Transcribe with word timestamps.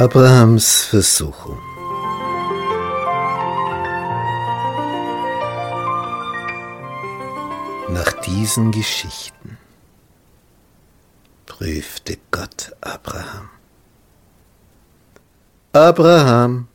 Abrahams 0.00 0.84
Versuchung. 0.84 1.58
Nach 7.90 8.10
diesen 8.24 8.70
Geschichten 8.70 9.49
prüfte 11.60 12.16
Gott 12.30 12.74
Abraham. 12.80 13.50
Abraham, 15.74 16.68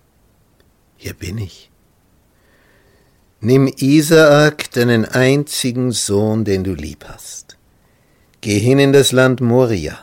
hier 0.96 1.16
bin 1.16 1.40
ich. 1.40 1.72
Nimm 3.40 3.68
Isaak, 3.78 4.70
deinen 4.74 5.06
einzigen 5.06 5.92
Sohn, 5.92 6.46
den 6.46 6.64
du 6.64 6.76
lieb 6.76 7.04
hast. 7.08 7.58
Geh 8.42 8.60
hin 8.60 8.78
in 8.78 8.94
das 8.94 9.12
Land 9.12 9.42
Moria 9.42 9.98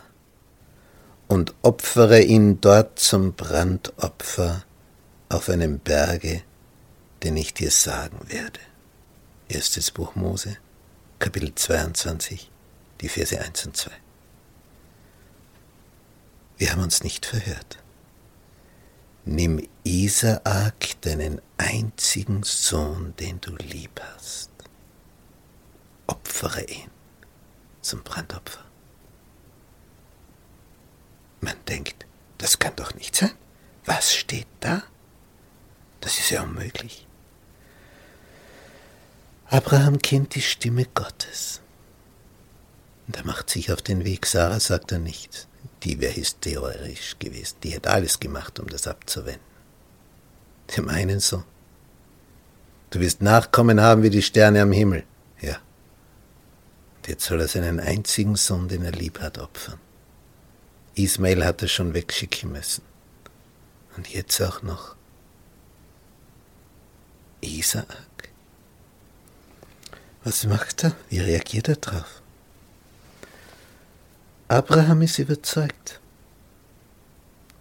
und 1.28 1.54
opfere 1.62 2.20
ihn 2.20 2.60
dort 2.60 2.98
zum 2.98 3.34
Brandopfer 3.34 4.64
auf 5.28 5.48
einem 5.48 5.78
Berge, 5.78 6.42
den 7.22 7.36
ich 7.36 7.54
dir 7.54 7.70
sagen 7.70 8.18
werde. 8.26 8.58
Erstes 9.48 9.92
Buch 9.92 10.16
Mose, 10.16 10.56
Kapitel 11.20 11.54
22, 11.54 12.50
die 13.00 13.08
Verse 13.08 13.40
1 13.40 13.66
und 13.66 13.76
2. 13.76 14.01
Wir 16.62 16.70
haben 16.70 16.82
uns 16.84 17.02
nicht 17.02 17.26
verhört. 17.26 17.82
Nimm 19.24 19.68
Isaak, 19.82 21.00
deinen 21.00 21.42
einzigen 21.56 22.44
Sohn, 22.44 23.16
den 23.16 23.40
du 23.40 23.56
lieb 23.56 24.00
hast. 24.00 24.52
Opfere 26.06 26.62
ihn 26.62 26.88
zum 27.80 28.04
Brandopfer. 28.04 28.64
Man 31.40 31.56
denkt, 31.66 32.06
das 32.38 32.60
kann 32.60 32.76
doch 32.76 32.94
nicht 32.94 33.16
sein. 33.16 33.32
Was 33.84 34.14
steht 34.14 34.46
da? 34.60 34.84
Das 36.00 36.20
ist 36.20 36.30
ja 36.30 36.44
unmöglich. 36.44 37.08
Abraham 39.46 39.98
kennt 39.98 40.36
die 40.36 40.42
Stimme 40.42 40.86
Gottes. 40.94 41.60
Und 43.08 43.16
er 43.16 43.26
macht 43.26 43.50
sich 43.50 43.72
auf 43.72 43.82
den 43.82 44.04
Weg. 44.04 44.26
Sarah 44.26 44.60
sagt 44.60 44.92
er 44.92 45.00
nicht. 45.00 45.48
Die 45.84 46.00
wäre 46.00 46.14
hysterisch 46.14 47.16
gewesen. 47.18 47.56
Die 47.62 47.70
hätte 47.70 47.90
alles 47.90 48.20
gemacht, 48.20 48.60
um 48.60 48.68
das 48.68 48.86
abzuwenden. 48.86 49.40
Dem 50.76 50.88
einen 50.88 51.20
so. 51.20 51.42
Du 52.90 53.00
wirst 53.00 53.22
Nachkommen 53.22 53.80
haben 53.80 54.02
wie 54.02 54.10
die 54.10 54.22
Sterne 54.22 54.62
am 54.62 54.72
Himmel. 54.72 55.04
Ja. 55.40 55.56
Und 56.96 57.08
jetzt 57.08 57.24
soll 57.24 57.40
er 57.40 57.48
seinen 57.48 57.80
einzigen 57.80 58.36
Sohn, 58.36 58.68
den 58.68 58.84
er 58.84 58.92
lieb 58.92 59.20
hat, 59.20 59.38
opfern. 59.38 59.80
Ismail 60.94 61.44
hat 61.44 61.62
er 61.62 61.68
schon 61.68 61.94
wegschicken 61.94 62.52
müssen. 62.52 62.84
Und 63.96 64.08
jetzt 64.08 64.40
auch 64.40 64.62
noch 64.62 64.94
Isaak. 67.40 67.86
Was 70.22 70.44
macht 70.46 70.84
er? 70.84 70.94
Wie 71.08 71.18
reagiert 71.18 71.68
er 71.68 71.76
darauf? 71.76 72.21
Abraham 74.52 75.00
ist 75.00 75.18
überzeugt. 75.18 75.98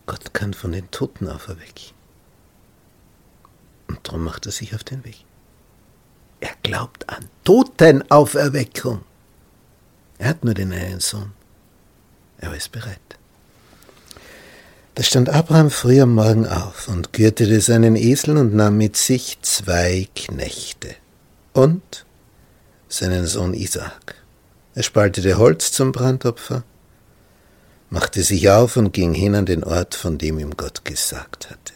Gott 0.08 0.34
kann 0.34 0.54
von 0.54 0.74
den 0.74 0.92
Toten 0.92 1.30
auferwecken. 1.30 1.94
Und 3.88 4.06
darum 4.06 4.26
macht 4.26 4.46
er 4.46 4.52
sich 4.52 4.76
auf 4.76 4.84
den 4.84 5.06
Weg. 5.06 5.24
Er 6.42 6.52
glaubt 6.64 7.08
an 7.08 7.30
Totenauferweckung. 7.46 9.06
Er 10.18 10.30
hat 10.30 10.44
nur 10.44 10.54
den 10.54 10.74
einen 10.74 11.00
Sohn. 11.00 11.32
Er 12.40 12.54
ist 12.54 12.74
bereit. 12.74 13.00
Da 14.96 15.04
stand 15.04 15.30
Abraham 15.30 15.72
früh 15.72 16.02
am 16.02 16.14
Morgen 16.14 16.46
auf 16.46 16.90
und 16.90 17.14
gürtete 17.14 17.62
seinen 17.62 17.96
Esel 17.96 18.36
und 18.36 18.54
nahm 18.54 18.76
mit 18.76 18.98
sich 18.98 19.38
zwei 19.44 20.10
Knechte 20.14 20.96
und 21.54 22.06
seinen 22.90 23.28
Sohn 23.28 23.54
Isaak. 23.54 24.16
Er 24.76 24.84
spaltete 24.84 25.38
Holz 25.38 25.72
zum 25.72 25.94
Brandopfer, 25.94 26.66
machte 27.92 28.24
sich 28.24 28.50
auf 28.50 28.78
und 28.78 28.94
ging 28.94 29.14
hin 29.14 29.36
an 29.36 29.46
den 29.46 29.64
Ort, 29.64 29.94
von 29.94 30.18
dem 30.18 30.40
ihm 30.40 30.58
Gott 30.58 30.84
gesagt 30.86 31.52
hatte. 31.52 31.74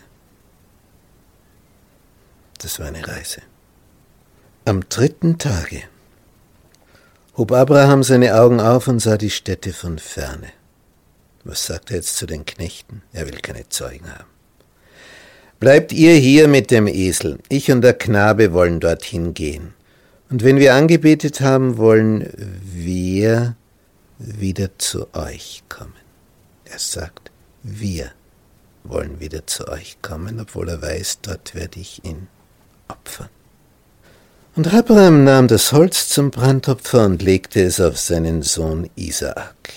Das 2.60 2.80
war 2.80 2.88
eine 2.88 3.08
Reise. 3.08 3.42
Am 4.64 4.90
dritten 4.90 5.38
Tage 5.38 5.84
hob 7.38 7.52
Abraham 7.52 8.02
seine 8.02 8.34
Augen 8.36 8.62
auf 8.62 8.88
und 8.88 9.00
sah 9.00 9.18
die 9.18 9.30
Städte 9.30 9.74
von 9.74 10.00
ferne. 10.00 10.48
Was 11.44 11.66
sagt 11.66 11.92
er 11.92 11.98
jetzt 11.98 12.16
zu 12.16 12.26
den 12.26 12.46
Knechten? 12.46 13.04
Er 13.12 13.28
will 13.28 13.38
keine 13.40 13.68
Zeugen 13.70 14.10
haben. 14.10 14.30
Bleibt 15.60 15.92
ihr 15.92 16.14
hier 16.14 16.48
mit 16.48 16.72
dem 16.72 16.88
Esel. 16.88 17.40
Ich 17.50 17.72
und 17.72 17.82
der 17.82 17.94
Knabe 17.94 18.54
wollen 18.54 18.80
dorthin 18.80 19.34
gehen. 19.34 19.74
Und 20.30 20.44
wenn 20.44 20.58
wir 20.58 20.74
angebetet 20.74 21.42
haben, 21.42 21.78
wollen 21.78 22.32
wir 22.38 23.56
wieder 24.18 24.78
zu 24.80 25.14
euch 25.14 25.64
kommen. 25.70 26.05
Er 26.66 26.80
sagt, 26.80 27.32
wir 27.64 28.12
wollen 28.84 29.20
wieder 29.20 29.48
zu 29.48 29.68
euch 29.68 29.98
kommen, 30.02 30.40
obwohl 30.40 30.70
er 30.70 30.82
weiß, 30.82 31.20
dort 31.22 31.56
werde 31.56 31.80
ich 31.80 32.04
ihn 32.04 32.28
opfern. 32.88 33.30
Und 34.56 34.74
Abraham 34.74 35.24
nahm 35.26 35.48
das 35.48 35.74
Holz 35.74 36.10
zum 36.10 36.32
Brandopfer 36.32 37.06
und 37.06 37.22
legte 37.22 37.62
es 37.62 37.82
auf 37.82 38.00
seinen 38.00 38.42
Sohn 38.42 38.90
Isaak. 38.96 39.74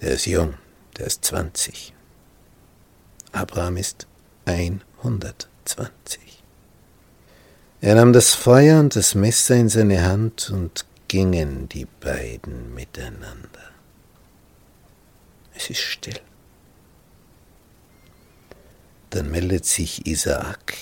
Er 0.00 0.12
ist 0.12 0.26
jung, 0.26 0.54
der 0.96 1.06
ist 1.06 1.24
20. 1.24 1.94
Abraham 3.32 3.76
ist 3.76 4.08
120. 4.46 6.42
Er 7.82 7.94
nahm 7.94 8.12
das 8.12 8.34
Feuer 8.34 8.80
und 8.80 8.96
das 8.96 9.14
Messer 9.14 9.54
in 9.54 9.68
seine 9.68 10.02
Hand 10.02 10.50
und 10.50 10.84
gingen 11.06 11.68
die 11.68 11.86
beiden 12.00 12.74
miteinander. 12.74 13.70
Es 15.60 15.68
ist 15.68 15.80
still. 15.80 16.20
Dann 19.10 19.30
meldet 19.30 19.66
sich 19.66 20.06
Isaak. 20.06 20.72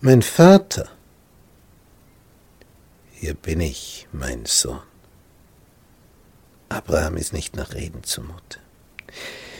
Mein 0.00 0.22
Vater. 0.22 0.88
Hier 3.12 3.34
bin 3.34 3.60
ich, 3.60 4.08
mein 4.10 4.46
Sohn. 4.46 4.82
Abraham 6.70 7.16
ist 7.16 7.32
nicht 7.32 7.54
nach 7.54 7.72
Reden 7.72 8.02
zumute. 8.02 8.58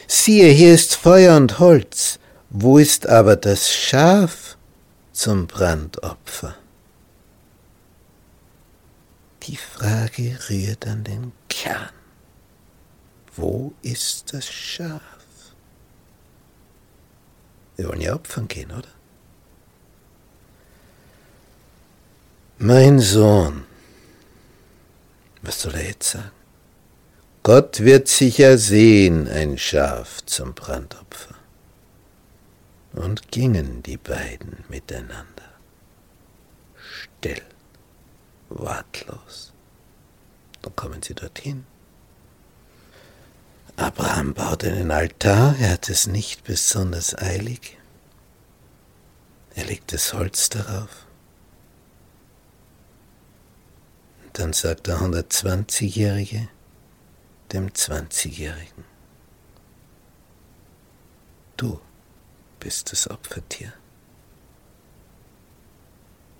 Siehe, 0.05 0.49
hier 0.49 0.73
ist 0.73 0.95
Feuer 0.95 1.37
und 1.37 1.59
Holz, 1.59 2.19
wo 2.49 2.77
ist 2.79 3.07
aber 3.07 3.37
das 3.37 3.71
Schaf 3.71 4.57
zum 5.13 5.47
Brandopfer? 5.47 6.57
Die 9.43 9.55
Frage 9.55 10.37
rührt 10.49 10.87
an 10.87 11.05
den 11.05 11.31
Kern. 11.47 12.02
Wo 13.35 13.73
ist 13.81 14.33
das 14.33 14.47
Schaf? 14.47 15.01
Wir 17.75 17.87
wollen 17.87 18.01
ja 18.01 18.13
opfern 18.13 18.47
gehen, 18.47 18.71
oder? 18.71 18.89
Mein 22.59 22.99
Sohn, 22.99 23.65
was 25.41 25.61
soll 25.61 25.73
er 25.73 25.87
jetzt 25.87 26.11
sagen? 26.11 26.31
Gott 27.41 27.81
wird 27.81 28.07
sicher 28.07 28.57
sehen, 28.57 29.27
ein 29.27 29.57
Schaf 29.57 30.23
zum 30.25 30.53
Brandopfer. 30.53 31.35
Und 32.93 33.31
gingen 33.31 33.83
die 33.83 33.97
beiden 33.97 34.63
miteinander. 34.69 35.51
Still, 36.77 37.41
wortlos. 38.49 39.51
Dann 40.61 40.75
kommen 40.75 41.01
sie 41.01 41.15
dorthin. 41.15 41.65
Abraham 43.75 44.33
baut 44.33 44.63
einen 44.63 44.91
Altar, 44.91 45.55
er 45.59 45.71
hat 45.71 45.89
es 45.89 46.07
nicht 46.07 46.43
besonders 46.43 47.17
eilig. 47.17 47.77
Er 49.55 49.65
legt 49.65 49.93
das 49.93 50.13
Holz 50.13 50.49
darauf. 50.49 51.05
Und 54.23 54.39
dann 54.39 54.53
sagt 54.53 54.87
der 54.87 54.97
120-Jährige, 54.97 56.49
dem 57.51 57.69
20-Jährigen. 57.69 58.85
Du 61.57 61.79
bist 62.59 62.91
das 62.91 63.09
Opfertier. 63.09 63.73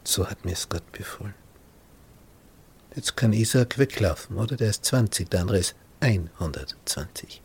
So 0.03 0.27
hat 0.30 0.44
mir 0.45 0.53
es 0.53 0.69
Gott 0.69 0.91
befohlen. 0.91 1.35
Jetzt 2.95 3.15
kann 3.15 3.33
Isaac 3.33 3.77
weglaufen, 3.77 4.38
oder? 4.38 4.56
Der 4.56 4.69
ist 4.69 4.85
20, 4.85 5.30
der 5.30 5.41
andere 5.41 5.59
ist 5.59 5.75
120. 6.03 7.41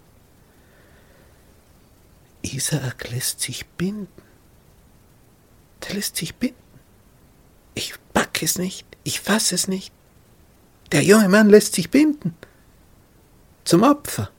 Isaak 2.42 3.10
lässt 3.10 3.40
sich 3.40 3.66
binden. 3.66 4.08
Der 5.82 5.94
lässt 5.94 6.16
sich 6.16 6.34
binden. 6.34 6.56
Ich 7.74 7.94
pack 8.12 8.42
es 8.42 8.58
nicht, 8.58 8.84
ich 9.04 9.20
fass 9.20 9.52
es 9.52 9.68
nicht. 9.68 9.92
Der 10.90 11.02
junge 11.02 11.28
Mann 11.28 11.50
lässt 11.50 11.74
sich 11.74 11.90
binden. 11.90 12.34
Zum 13.64 13.84
Opfer. 13.84 14.30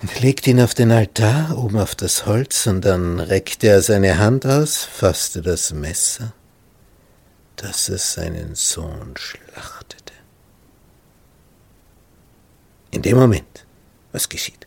Er 0.00 0.20
legt 0.20 0.46
ihn 0.46 0.60
auf 0.60 0.74
den 0.74 0.92
Altar, 0.92 1.56
oben 1.56 1.78
auf 1.78 1.94
das 1.94 2.26
Holz, 2.26 2.66
und 2.66 2.84
dann 2.84 3.18
reckte 3.18 3.68
er 3.68 3.80
seine 3.80 4.18
Hand 4.18 4.44
aus, 4.44 4.84
fasste 4.84 5.40
das 5.40 5.72
Messer, 5.72 6.34
dass 7.56 7.88
es 7.88 8.12
seinen 8.12 8.54
Sohn 8.54 9.14
schlachtete. 9.16 10.05
In 12.96 13.02
dem 13.02 13.18
Moment, 13.18 13.66
was 14.12 14.26
geschieht? 14.26 14.66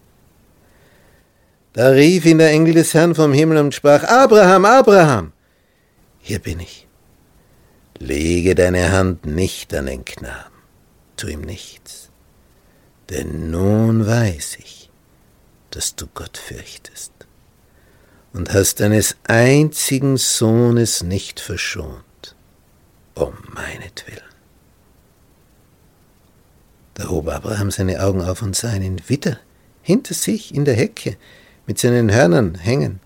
Da 1.73 1.89
rief 1.89 2.27
ihn 2.27 2.37
der 2.37 2.51
Engel 2.51 2.75
des 2.75 2.93
Herrn 2.93 3.15
vom 3.15 3.33
Himmel 3.33 3.57
und 3.57 3.73
sprach, 3.73 4.03
Abraham, 4.03 4.65
Abraham, 4.65 5.31
hier 6.19 6.37
bin 6.37 6.59
ich. 6.59 6.87
Lege 7.97 8.53
deine 8.53 8.91
Hand 8.91 9.25
nicht 9.25 9.73
an 9.73 9.87
den 9.87 10.05
Knaben, 10.05 10.61
tu 11.17 11.25
ihm 11.25 11.41
nichts, 11.41 12.11
denn 13.09 13.49
nun 13.49 14.05
weiß 14.05 14.57
ich, 14.59 14.91
dass 15.71 15.95
du 15.95 16.05
Gott 16.13 16.37
fürchtest 16.37 17.13
und 18.31 18.53
hast 18.53 18.79
deines 18.79 19.15
einzigen 19.23 20.17
Sohnes 20.17 21.01
nicht 21.01 21.39
verschont, 21.39 22.35
um 23.15 23.33
meinetwillen. 23.55 24.28
Da 26.99 27.07
hob 27.07 27.29
Abraham 27.29 27.71
seine 27.71 28.03
Augen 28.03 28.21
auf 28.21 28.41
und 28.41 28.57
sah 28.57 28.71
einen 28.71 29.07
Widder 29.07 29.39
hinter 29.81 30.13
sich 30.13 30.53
in 30.53 30.65
der 30.65 30.73
Hecke 30.73 31.15
mit 31.65 31.79
seinen 31.79 32.11
Hörnern 32.11 32.55
hängen. 32.55 32.99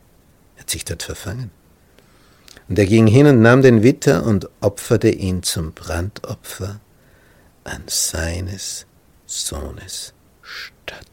Er 0.56 0.62
hat 0.62 0.72
sich 0.72 0.84
dort 0.84 1.04
verfangen. 1.04 1.51
Und 2.68 2.80
er 2.80 2.88
ging 2.88 3.06
hin 3.06 3.28
und 3.28 3.44
nahm 3.44 3.62
den 3.62 3.84
Witter 3.84 4.25
und 4.25 4.50
opferte 4.62 5.10
ihn 5.10 5.44
zum 5.44 5.74
Brandopfer 5.74 6.80
an 7.66 7.84
seines 7.86 8.88
Sohnes 9.28 10.16
statt. 10.42 11.06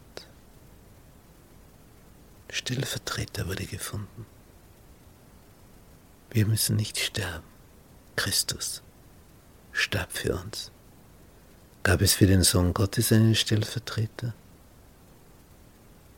Stellvertreter 2.49 3.47
wurde 3.47 3.65
gefunden. 3.65 4.25
Wir 6.31 6.47
müssen 6.47 6.77
nicht 6.77 6.97
sterben. 6.97 7.45
Christus 8.15 8.81
starb 9.71 10.11
für 10.11 10.33
uns. 10.33 10.71
Gab 11.83 12.01
es 12.01 12.13
für 12.13 12.27
den 12.27 12.43
Sohn 12.43 12.73
Gottes 12.73 13.11
einen 13.11 13.35
Stellvertreter? 13.35 14.33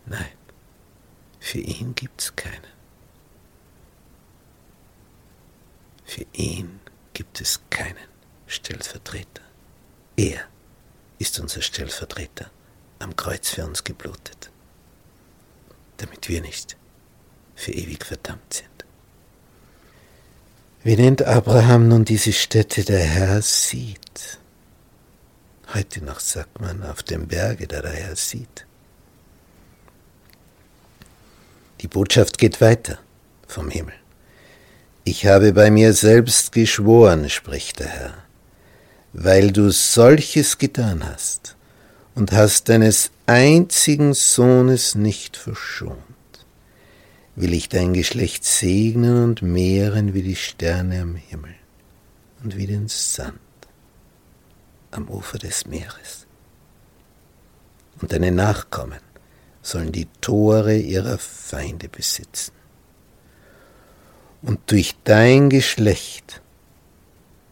Nein, 0.05 0.33
für 1.39 1.59
ihn 1.59 1.95
gibt 1.95 2.21
es 2.21 2.35
keinen. 2.35 2.73
Für 6.05 6.25
ihn 6.33 6.81
gibt 7.13 7.39
es 7.39 7.61
keinen 7.69 8.09
Stellvertreter. 8.45 9.41
Er 10.17 10.41
ist 11.17 11.39
unser 11.39 11.61
Stellvertreter, 11.61 12.51
am 12.99 13.15
Kreuz 13.15 13.49
für 13.49 13.65
uns 13.65 13.83
geblutet, 13.83 14.51
damit 15.97 16.27
wir 16.27 16.41
nicht 16.41 16.75
für 17.55 17.71
ewig 17.71 18.05
verdammt 18.05 18.53
sind. 18.53 18.69
Wie 20.83 20.97
nennt 20.97 21.21
Abraham 21.21 21.87
nun 21.87 22.03
diese 22.03 22.33
Stätte 22.33 22.83
der 22.83 22.99
Herr 22.99 23.41
sieht? 23.41 24.39
Heute 25.73 26.05
noch 26.05 26.19
sagt 26.19 26.61
man 26.61 26.83
auf 26.83 27.01
dem 27.01 27.27
Berge, 27.27 27.65
der 27.65 27.81
Herr 27.81 28.15
sieht. 28.15 28.67
Die 31.81 31.87
Botschaft 31.87 32.37
geht 32.37 32.61
weiter 32.61 32.99
vom 33.47 33.71
Himmel. 33.71 33.95
Ich 35.03 35.25
habe 35.25 35.51
bei 35.51 35.71
mir 35.71 35.93
selbst 35.93 36.51
geschworen, 36.51 37.27
spricht 37.27 37.79
der 37.79 37.87
Herr, 37.87 38.13
weil 39.13 39.51
du 39.51 39.71
solches 39.71 40.59
getan 40.59 41.03
hast 41.03 41.55
und 42.13 42.31
hast 42.31 42.69
deines 42.69 43.09
einzigen 43.25 44.13
Sohnes 44.13 44.93
nicht 44.93 45.37
verschont, 45.37 45.97
will 47.35 47.53
ich 47.53 47.67
dein 47.67 47.93
Geschlecht 47.93 48.45
segnen 48.45 49.23
und 49.23 49.41
mehren 49.41 50.13
wie 50.13 50.21
die 50.21 50.35
Sterne 50.35 51.01
am 51.01 51.15
Himmel 51.15 51.55
und 52.43 52.55
wie 52.57 52.67
den 52.67 52.87
Sand 52.87 53.39
am 54.93 55.07
Ufer 55.09 55.37
des 55.37 55.65
Meeres. 55.65 56.25
Und 58.01 58.11
deine 58.11 58.31
Nachkommen 58.31 58.99
sollen 59.61 59.91
die 59.91 60.07
Tore 60.21 60.75
ihrer 60.75 61.17
Feinde 61.17 61.89
besitzen. 61.89 62.53
Und 64.41 64.59
durch 64.71 64.95
dein 65.05 65.49
Geschlecht 65.49 66.41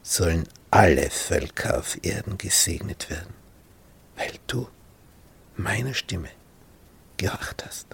sollen 0.03 0.47
alle 0.71 1.09
Völker 1.09 1.79
auf 1.79 1.97
Erden 2.03 2.37
gesegnet 2.37 3.09
werden, 3.09 3.33
weil 4.17 4.31
du 4.47 4.67
meiner 5.55 5.93
Stimme 5.93 6.29
gehorcht 7.17 7.65
hast. 7.65 7.87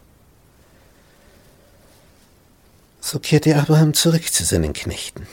So 2.99 3.19
kehrte 3.19 3.55
Abraham 3.55 3.93
zurück 3.93 4.31
zu 4.31 4.43
seinen 4.43 4.73
Knechten. 4.73 5.27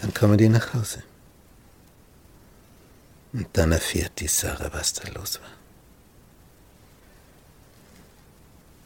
Dann 0.00 0.14
kommen 0.14 0.38
die 0.38 0.48
nach 0.48 0.74
Hause. 0.74 1.02
Und 3.34 3.48
dann 3.54 3.72
erfährt 3.72 4.20
die 4.20 4.28
Sarah, 4.28 4.72
was 4.72 4.92
da 4.92 5.08
los 5.10 5.40
war. 5.40 5.50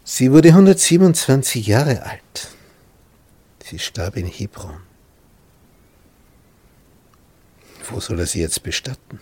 Sie 0.04 0.32
wurde 0.32 0.48
127 0.48 1.66
Jahre 1.66 2.02
alt. 2.02 2.48
Sie 3.62 3.78
starb 3.78 4.16
in 4.16 4.26
Hebron. 4.26 4.80
Wo 7.90 8.00
soll 8.00 8.20
er 8.20 8.26
sie 8.26 8.40
jetzt 8.40 8.62
bestatten? 8.62 9.20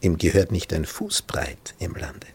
Ihm 0.00 0.16
gehört 0.16 0.50
nicht 0.50 0.72
ein 0.72 0.86
Fußbreit 0.86 1.74
im 1.78 1.94
Lande. 1.94 2.28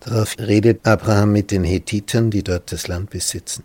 Darauf 0.00 0.36
redet 0.36 0.84
Abraham 0.84 1.30
mit 1.30 1.52
den 1.52 1.62
Hethitern, 1.62 2.32
die 2.32 2.42
dort 2.42 2.72
das 2.72 2.88
Land 2.88 3.10
besitzen. 3.10 3.62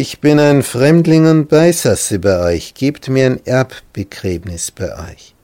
Ich 0.00 0.20
bin 0.20 0.38
ein 0.38 0.62
Fremdling 0.62 1.26
und 1.26 1.48
Beisasse 1.48 2.20
bei 2.20 2.38
euch, 2.38 2.74
gebt 2.74 3.08
mir 3.08 3.26
ein 3.26 3.44
Erbbegräbnis 3.44 4.70
bei 4.70 4.96
euch, 5.10 5.34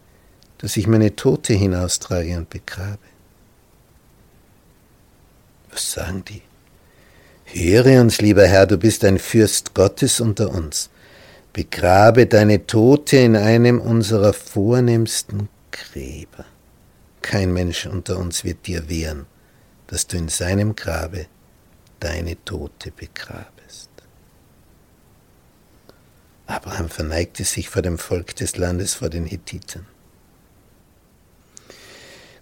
dass 0.59 0.77
ich 0.77 0.87
meine 0.87 1.17
Tote 1.17 1.55
hinaustrage 1.55 2.37
und 2.37 2.51
begrabe. 2.51 3.01
Was 5.73 5.91
sagen 5.91 6.23
die? 6.29 6.43
Höre 7.47 8.01
uns, 8.01 8.21
lieber 8.21 8.47
Herr, 8.47 8.69
du 8.69 8.79
bist 8.79 9.05
ein 9.05 9.19
Fürst 9.19 9.75
Gottes 9.75 10.21
unter 10.21 10.51
uns. 10.51 10.89
Begrabe 11.53 12.29
deine 12.29 12.65
Tote 12.65 13.17
in 13.17 13.35
einem 13.35 13.81
unserer 13.81 14.33
vornehmsten 14.33 15.49
Gräber. 15.73 16.45
Kein 17.23 17.53
Mensch 17.53 17.87
unter 17.87 18.19
uns 18.19 18.45
wird 18.45 18.69
dir 18.69 18.89
wehren, 18.89 19.27
dass 19.89 20.07
du 20.07 20.17
in 20.17 20.29
seinem 20.29 20.77
Grabe 20.77 21.27
deine 21.99 22.37
Tote 22.45 22.93
begrabest. 22.93 23.54
Abraham 26.47 26.89
verneigte 26.89 27.45
sich 27.45 27.69
vor 27.69 27.83
dem 27.83 27.99
Volk 27.99 28.37
des 28.37 28.57
Landes, 28.57 28.95
vor 28.95 29.09
den 29.09 29.27
Hethitern. 29.27 29.87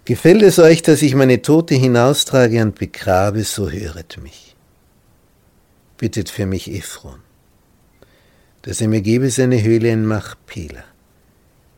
Gefällt 0.05 0.41
es 0.41 0.59
euch, 0.59 0.81
dass 0.81 1.01
ich 1.01 1.15
meine 1.15 1.41
Tote 1.41 1.75
hinaustrage 1.75 2.61
und 2.61 2.77
begrabe, 2.77 3.43
so 3.43 3.69
höret 3.69 4.21
mich. 4.21 4.55
Bittet 5.97 6.29
für 6.29 6.45
mich 6.45 6.69
Ephron, 6.69 7.21
dass 8.63 8.81
er 8.81 8.89
mir 8.89 9.01
gebe 9.01 9.29
seine 9.29 9.63
Höhle 9.63 9.89
in 9.89 10.05
Machpela, 10.05 10.83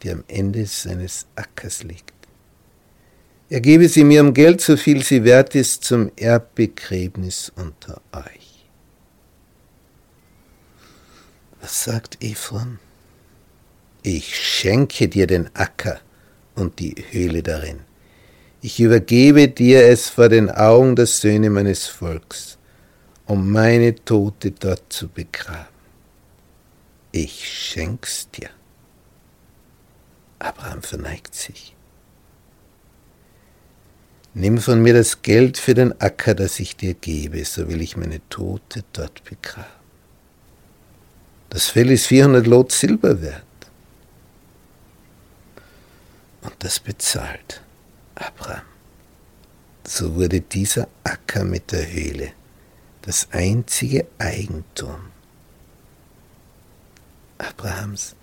die 0.01 0.09
am 0.09 0.23
Ende 0.27 0.65
seines 0.65 1.27
Ackers 1.35 1.83
liegt. 1.83 2.15
Er 3.49 3.61
gebe 3.61 3.87
sie 3.87 4.03
mir 4.03 4.21
um 4.21 4.33
Geld, 4.33 4.59
so 4.59 4.75
viel 4.75 5.03
sie 5.03 5.23
wert 5.23 5.53
ist, 5.53 5.83
zum 5.83 6.11
Erbbegräbnis 6.15 7.51
unter 7.55 8.01
euch. 8.11 8.65
Was 11.54 11.54
sagt 11.67 12.23
Ephron? 12.23 12.79
Ich 14.03 14.35
schenke 14.35 15.07
dir 15.07 15.27
den 15.27 15.49
Acker 15.55 15.99
und 16.55 16.79
die 16.79 16.95
Höhle 17.11 17.43
darin 17.43 17.81
ich 18.65 18.79
übergebe 18.79 19.47
dir 19.47 19.85
es 19.85 20.09
vor 20.09 20.27
den 20.27 20.49
Augen 20.49 20.95
der 20.95 21.05
Söhne 21.05 21.51
meines 21.51 21.85
Volks, 21.85 22.57
um 23.27 23.51
meine 23.51 23.93
Tote 23.93 24.49
dort 24.49 24.91
zu 24.91 25.07
begraben. 25.07 25.67
Ich 27.11 27.47
schenk's 27.47 28.27
dir. 28.31 28.49
Abraham 30.39 30.81
verneigt 30.81 31.35
sich. 31.35 31.75
Nimm 34.33 34.57
von 34.57 34.81
mir 34.81 34.95
das 34.95 35.21
Geld 35.21 35.59
für 35.59 35.75
den 35.75 36.01
Acker, 36.01 36.33
das 36.33 36.59
ich 36.59 36.75
dir 36.75 36.95
gebe, 36.95 37.45
so 37.45 37.69
will 37.69 37.81
ich 37.81 37.95
meine 37.95 38.19
Tote 38.29 38.83
dort 38.93 39.23
begraben. 39.25 39.84
Das 41.55 41.67
Fell 41.67 41.89
ist 41.89 42.07
400 42.07 42.47
Lot 42.47 42.73
Silber 42.73 43.21
wert. 43.21 43.41
Und 46.41 46.53
das 46.59 46.81
bezahlt 46.81 47.61
Abraham. 48.13 48.65
So 49.87 50.15
wurde 50.15 50.41
dieser 50.41 50.89
Acker 51.05 51.45
mit 51.45 51.71
der 51.71 51.89
Höhle 51.89 52.33
das 53.03 53.29
einzige 53.31 54.05
Eigentum 54.17 54.99
Abrahams 57.37 58.17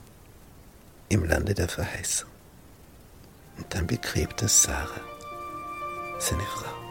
im 1.08 1.24
Lande 1.24 1.54
der 1.54 1.70
Verheißung. 1.70 2.28
Und 3.56 3.74
dann 3.74 3.86
begräbt 3.86 4.42
er 4.42 4.48
Sarah, 4.48 5.00
seine 6.18 6.42
Frau. 6.42 6.82